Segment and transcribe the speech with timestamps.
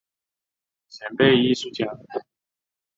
[0.89, 1.85] 前辈艺术家